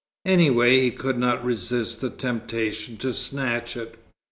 [0.25, 3.99] Anyway he could not resist the temptation to snatch it.